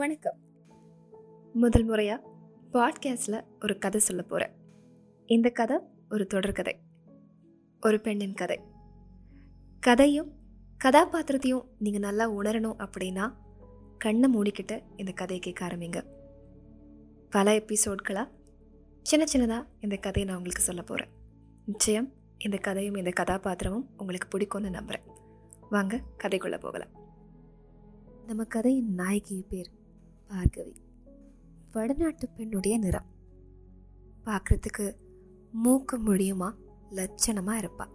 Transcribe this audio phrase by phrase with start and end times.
[0.00, 0.38] வணக்கம்.
[1.52, 2.28] முதல் முறையாக
[2.72, 4.52] பாட்காஸ்டில் ஒரு கதை சொல்ல போகிறேன்
[5.26, 5.78] இந்த கதை
[6.10, 6.72] ஒரு தொடர்கதை
[7.80, 8.60] ஒரு பெண்ணின் கதை.
[9.80, 10.32] கதையும்
[10.84, 13.32] கதாபாத்திரத்தையும் நீங்கள் நல்லா உணரணும் அப்படின்னா
[13.98, 16.04] கண்ணை மூடிக்கிட்டு இந்த கதையை கேட்க ஆரம்பிங்க.
[17.30, 18.28] பல எபிசோட்களாக
[19.02, 21.10] சின்ன சின்னதாக இந்த கதையை நான் உங்களுக்கு சொல்ல போகிறேன்
[21.66, 25.14] நிச்சயம் இந்த கதையும் இந்த கதாபாத்திரமும் உங்களுக்கு பிடிக்கும்னு நம்புகிறேன்
[25.70, 26.98] வாங்க கதைக்குள்ளே போகலாம்.
[28.26, 29.78] நம்ம கதையின் நாயகி பேர்
[30.30, 30.74] பார்கவி.
[31.72, 33.06] வடநாட்டு பெண்ணுடைய நிறம்.
[34.24, 34.94] பார்க்குறதுக்கு
[35.52, 36.54] மூக்கு முடியுமா?
[36.90, 37.90] லட்சணமாக இருப்பாள்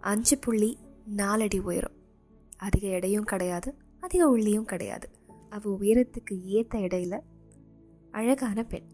[0.00, 0.78] அஞ்சு புள்ளி
[1.16, 1.96] நாலடி உயரம்.
[2.56, 5.10] அதிக எடையும் கிடையாது அதிக உள்ளியும் கிடையாது.
[5.50, 7.20] அவள் உயரத்துக்கு ஏற்ற இடையில
[8.10, 8.88] அழகான பெண்.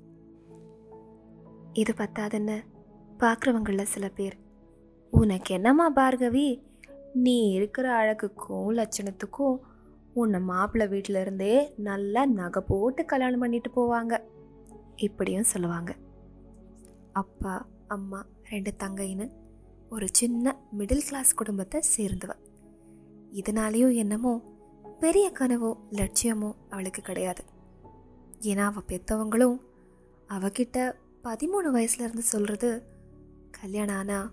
[1.72, 2.62] இது பத்தாதுன்னு
[3.18, 4.36] பார்க்குறவங்களில் சில பேர்
[5.10, 6.62] உனக்கு என்னம்மா பார்கவி?
[7.12, 9.58] நீ இருக்கிற அழகுக்கும் லட்சணத்துக்கும்
[10.20, 11.54] உன்னை மாப்பிள்ளை வீட்டில் இருந்தே
[11.88, 14.14] நல்லா நகை போட்டு கல்யாணம் பண்ணிட்டு போவாங்க.
[15.06, 15.90] இப்படியும் சொல்லுவாங்க.
[17.22, 17.54] அப்பா
[17.94, 19.26] அம்மா ரெண்டு தங்கைன்னு
[19.94, 22.32] ஒரு சின்ன மிடில் கிளாஸ் குடும்பத்தை சேர்ந்தவ.
[23.40, 24.32] இதனாலேயும் என்னமோ
[25.04, 27.42] பெரிய கனவோ லட்சியமோ அவளுக்கு கிடையாது.
[28.50, 29.58] ஏன்னா அவள் பெற்றவங்களும்
[30.28, 30.78] அவகிட்ட
[31.26, 32.70] பதிமூணு வயசுலேருந்து சொல்கிறது
[33.58, 34.28] கல்யாணம் ஆனால்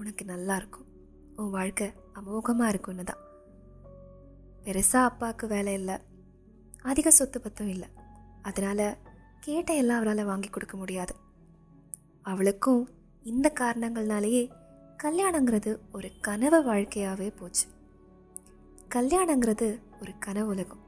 [0.00, 0.86] உனக்கு நல்லா இருக்கும்.
[1.40, 1.86] உன் வாழ்க்கை
[2.18, 3.22] அமோகமாக இருக்கும்னு தான்
[4.70, 5.94] பெருசாக அப்பாவுக்கு வேலை இல்லை.
[6.82, 7.88] அதிக சொத்து பத்தும் இல்லை.
[8.42, 8.96] அதனால்
[9.40, 11.14] கேட்ட எல்லாம் அவரால் வாங்கி கொடுக்க முடியாது.
[12.22, 12.88] அவளுக்கும்
[13.22, 14.50] இந்த காரணங்கள்னாலேயே
[15.02, 17.68] கல்யாணங்கிறது ஒரு கனவு வாழ்க்கையாகவே போச்சு.
[18.94, 20.80] கல்யாணங்கிறது ஒரு கனவு உலகம்.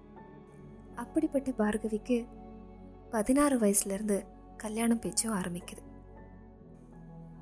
[0.94, 2.26] அப்படிப்பட்ட பார்கவிக்கு
[3.10, 5.82] பதினாறு வயசுலேருந்து கல்யாணம் பேச்சும் ஆரம்பிக்குது.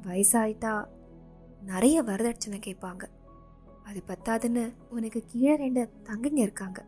[0.03, 0.87] வயசாயிட்டா
[1.63, 3.03] நிறைய வரதட்சணை கேட்பாங்க.
[3.85, 6.85] அது பத்தாதுன்னு உனக்கு கீழே ரெண்டு தங்கைங்க இருக்காங்க.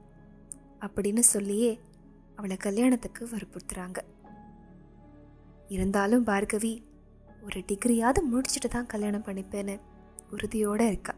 [0.81, 1.81] அப்படின்னு சொல்லியே
[2.37, 3.99] அவளை கல்யாணத்துக்கு வற்புறுத்துறாங்க.
[5.69, 6.83] இருந்தாலும் பார்கவி
[7.43, 9.81] ஒரு டிகிரியாவது முடிச்சுட்டு தான் கல்யாணம் பண்ணிப்பேன்னு
[10.31, 11.15] உறுதியோடு இருக்கா.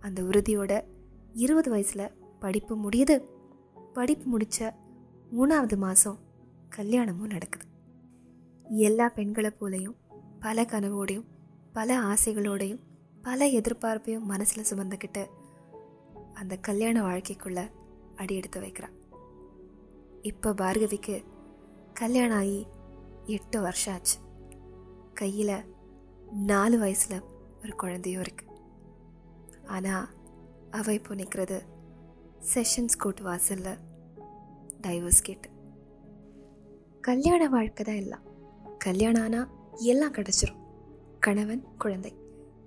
[0.00, 0.82] அந்த உறுதியோட
[1.32, 3.22] இருபது வயசில் படிப்பு முடியுது.
[3.92, 4.74] படிப்பு முடித்த
[5.38, 6.18] மூணாவது மாதம்
[6.68, 7.66] கல்யாணமும் நடக்குது.
[8.70, 9.96] எல்லா பெண்களை போலையும்
[10.40, 11.24] பல கனவோடையும்
[11.72, 12.80] பல ஆசைகளோடையும்
[13.28, 15.26] பல எதிர்பார்ப்பையும் மனசில் சுமந்துக்கிட்டு
[16.34, 17.60] அந்த கல்யாண வாழ்க்கைக்குள்ள
[18.16, 18.94] அடி எடுத்து வைக்கிறான்.
[20.22, 21.24] இப்போ பார்கவிக்கு
[21.92, 22.66] கல்யாணம் ஆகி
[23.26, 24.16] எட்டு வருஷம் ஆச்சு.
[25.14, 25.66] கையில்
[26.30, 27.24] நாலு வயசில்
[27.62, 28.54] ஒரு குழந்தையும் இருக்குது
[29.66, 30.08] ஆனால்
[30.70, 31.58] அவள் இப்போ நிற்கிறது
[32.54, 33.82] செஷன்ஸ் கோர்ட் வாசலில்
[34.80, 35.50] டைவர்ஸ் கேட்டு
[37.00, 38.24] கல்யாண வாழ்க்கை தான் எல்லாம்.
[38.78, 40.62] கல்யாணம் ஆனால் எல்லாம் கிடச்சிரும்.
[41.20, 42.14] கணவன் குழந்தை.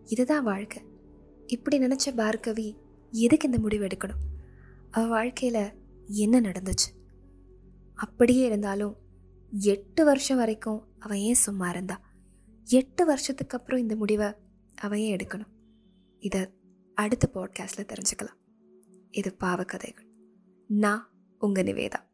[0.05, 0.83] இதுதான் வாழ்க்கை.
[1.45, 2.77] இப்படி நினச்ச பார்கவி
[3.11, 4.39] எதுக்கு இந்த முடிவு எடுக்கணும்?
[4.91, 5.71] அவள் வாழ்க்கையில்
[6.05, 7.09] என்ன நடந்துச்சு?
[7.93, 8.97] அப்படியே இருந்தாலும்
[9.51, 12.01] எட்டு வருஷம் வரைக்கும் அவன் ஏன் சும்மா இருந்தா?
[12.63, 14.33] எட்டு வருஷத்துக்கு அப்புறம் இந்த முடிவை
[14.75, 15.49] அவன் ஏன் எடுக்கணும்?
[16.19, 16.49] இதை
[16.93, 18.39] அடுத்த பாட்காஸ்டில் தெரிஞ்சுக்கலாம்.
[19.11, 20.07] இது பாவக்கதைகள்.
[20.67, 22.09] நான் உங்கள் நிவேதா.